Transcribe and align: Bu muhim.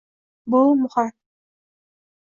Bu 0.47 0.75
muhim. 0.75 1.11